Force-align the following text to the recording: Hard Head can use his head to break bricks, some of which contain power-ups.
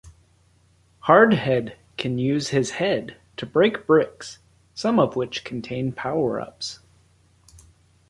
Hard 1.01 1.33
Head 1.35 1.77
can 1.95 2.17
use 2.17 2.47
his 2.47 2.71
head 2.71 3.17
to 3.37 3.45
break 3.45 3.85
bricks, 3.85 4.39
some 4.73 4.97
of 4.99 5.15
which 5.15 5.43
contain 5.43 5.91
power-ups. 5.91 6.79